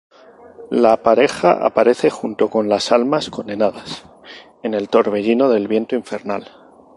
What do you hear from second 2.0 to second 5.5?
junto con las almas condenadas, en el torbellino